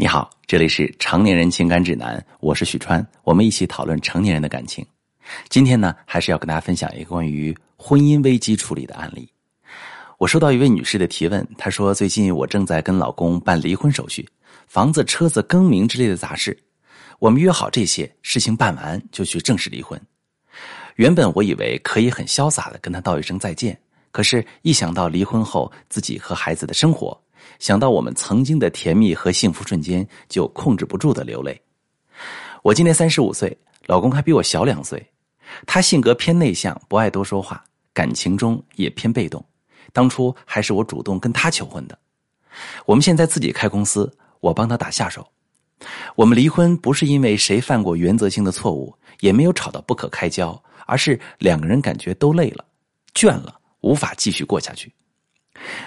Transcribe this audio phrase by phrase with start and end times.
[0.00, 4.86] 你好，这里是成年人情感指南，我是许川，我们一起讨论成年人的感情。
[5.48, 9.28] 今天呢，还是要跟大家分享一个关于婚姻危机处理的案例。
[10.16, 14.24] 我收到一位女士的提问，她说：“最近我正在跟老公办离婚手续，
[14.68, 16.56] 房子、车子更名之类的杂事，
[17.18, 20.00] 我们约好这些事情办完就去正式离婚。
[20.94, 23.76] 原本我以为可以很潇洒的跟他道一声再见，
[24.12, 27.20] 可是，一想到离婚后自己和孩子的生活。”
[27.58, 31.60] 想到我们曾经的甜蜜和幸福瞬间，就控制不住的流泪。
[32.62, 33.56] 我今年三十五岁，
[33.86, 35.04] 老公还比我小两岁。
[35.66, 39.44] 他性格偏内向，不爱多说话，感情中也偏被动。
[39.92, 41.98] 当初还是我主动跟他求婚的。
[42.84, 45.26] 我们现在自己开公司，我帮他打下手。
[46.14, 52.64] 我们离婚不是因为谁犯过原则性的错误，也没有吵到不可开交，而是两个人感觉都累了、
[53.14, 54.92] 倦了，无法继续过下去。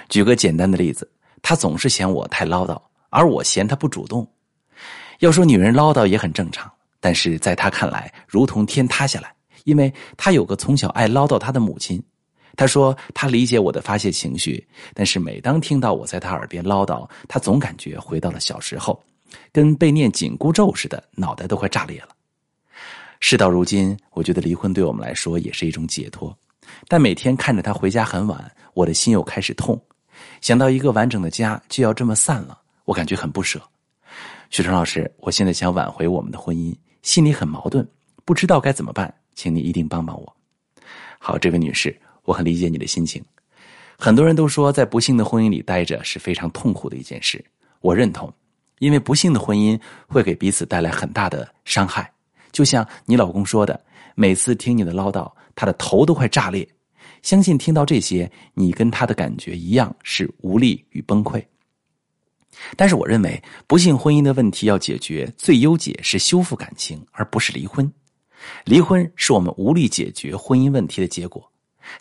[0.08, 1.08] 举个简单的例子。
[1.42, 4.26] 他总是嫌我太唠叨，而我嫌他不主动。
[5.18, 12.02] 要说女人唠叨也很正常，但是在他看来，如同天塌下来，因为他有个从小爱唠叨他的母亲。
[12.54, 19.02] 他说他理解我的发泄情绪，但是每当听到我在他耳边唠叨，他总感觉回到了小时候，
[19.50, 22.08] 跟被念紧箍咒似的，脑袋都快炸裂了。
[23.20, 26.36] 事到如今，我觉得离婚对我们来说也是一种解脱，
[26.88, 29.80] 但每天看着他回家很晚，我的心又开始痛。
[30.40, 33.60] 想到一个完整的家就要这么散了，我感觉很不舍。
[34.50, 37.86] 许成老师，我现在想挽回我们的婚姻，心里很矛盾，
[38.24, 40.36] 不知道该怎么办，请你一定帮帮我。
[41.18, 43.24] 好，这位女士，我很理解你的心情。
[43.98, 47.42] 很多人都说，在不幸的婚姻里待着是非常痛苦的一件事，
[47.80, 48.32] 我认同，
[48.80, 52.12] 因为不幸的婚姻会给彼此带来很大的伤害。
[52.50, 53.80] 就像你老公说的，
[54.14, 56.68] 每次听你的唠叨，他的头都快炸裂。
[57.22, 61.42] 相信听到这些，你跟他的感觉一样是无力与崩溃。
[62.76, 67.90] 但是我认为，不幸婚姻的问题要解决，最优解是修复感情，而不是离婚。
[68.64, 71.50] 离婚是我们无力解决婚姻问题的结果。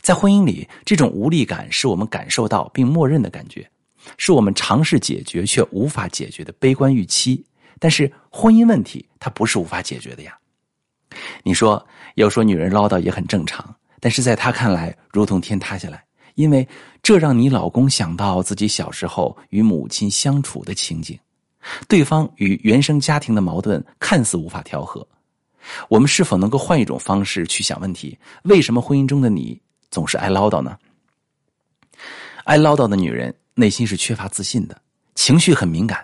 [0.01, 3.69] 在婚姻里，这种无力感是我们感受到并默认的感觉，
[4.17, 7.43] 是我们尝试解决却无法解决的悲观预期。
[7.79, 10.37] 但是婚姻问题它不是无法解决的呀。
[11.43, 11.83] 你说，
[12.15, 13.73] 要说女人唠叨也很正常。
[14.01, 16.03] 但是在他看来，如同天塌下来，
[16.35, 16.67] 因为
[17.01, 21.17] 这让你老公想到自己小时候与母亲相处的情景，
[21.87, 25.07] 对方与原生家庭的矛盾看似无法调和。
[25.87, 28.17] 我们是否能够换一种方式去想问题？
[28.43, 29.61] 为什么婚姻中的你
[29.91, 30.75] 总是爱唠叨呢？
[32.43, 34.81] 爱唠叨的女人内心是缺乏自信的，
[35.13, 36.03] 情绪很敏感，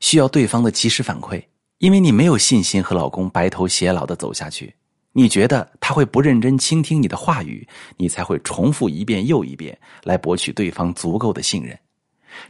[0.00, 1.44] 需要对方的及时反馈，
[1.76, 4.74] 因为你没有信心和老公白头偕老的走下去。
[5.16, 7.66] 你觉得他会不认真倾听你的话语，
[7.96, 11.78] 你才会重复一遍又一遍来博取对方足够的信任。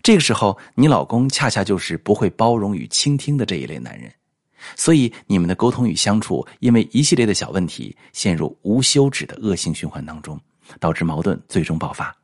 [0.03, 4.11] 这个时候，你老公恰恰就是不会包容与倾听的这一类男人，
[4.77, 10.41] 所以你们的沟通与相处因为一系列的小问题陷入无休止的恶性循环当中，
[10.81, 12.17] 导致矛盾最终爆发。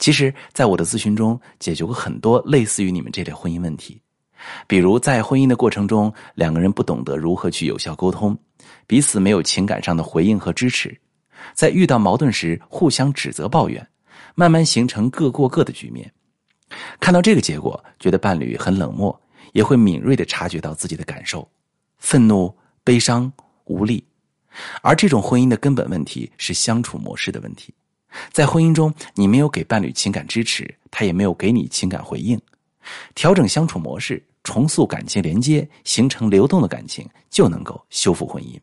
[0.00, 4.02] 其实，在我的咨询中，解决过很多类似于你们这类婚姻问题。
[4.66, 8.36] 比如，在婚姻的过程中，两个人不懂得如何去有效沟通，
[8.86, 11.00] 彼此没有情感上的回应和支持，
[11.54, 13.86] 在遇到矛盾时互相指责抱怨，
[14.34, 16.12] 慢慢形成各过各的局面。
[17.00, 19.20] 看到这个结果，觉得伴侣很冷漠，
[19.52, 21.48] 也会敏锐的察觉到自己的感受：
[21.98, 22.54] 愤怒、
[22.84, 23.32] 悲伤、
[23.64, 24.04] 无力。
[24.82, 27.72] 而这种婚姻的根本问题是相处模式的问题。
[28.32, 32.40] 在婚姻中，你没有给伴侣情感支持，他也没有给你情感回应。
[33.14, 34.22] 调整相处模式。
[34.42, 38.58] 重塑感情连接，形成流动的感情，就能够修复婚姻。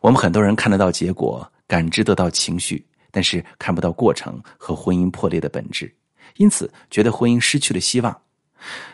[0.00, 5.92] 我们很多人看得到结果，感知得到情绪，但是看不到过程和婚姻破裂的本质，
[6.36, 8.16] 因此觉得婚姻失去了希望。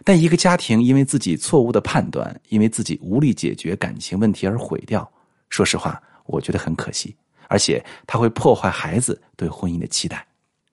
[0.05, 5.11] 但一个家庭因为自己错误的判断，因为自己无力解决感情问题而毁掉，
[5.49, 7.17] 说实话，我觉得很可惜，
[7.49, 10.27] 而且它会破坏孩子对婚姻的期待。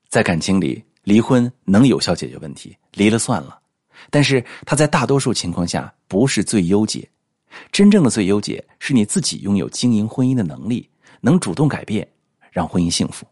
[0.09, 3.60] 在感情里，离婚能有效解决问题，离了算了。
[4.09, 7.07] 但是，它在大多数情况下不是最优解。
[7.71, 10.89] 真正的最优解是你自己拥有经营婚姻的能力，
[11.19, 12.07] 能主动改变，
[12.49, 13.27] 让婚姻幸福。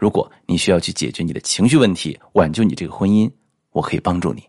[0.00, 3.30] 如果你需要去解决你的情绪问题，挽救你这个婚姻，
[3.72, 4.42] 我可以帮助你。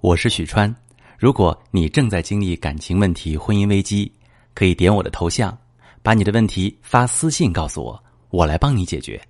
[0.00, 0.74] 我是许川。
[1.18, 4.10] 如果你正在经历感情问题、婚姻危机，
[4.54, 5.56] 可以点我的头像，
[6.02, 9.20] 把你的问题发私信告诉我，我来帮你解决。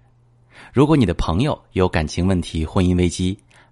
[0.73, 3.39] 如果你的朋友有感情问题、婚姻危机，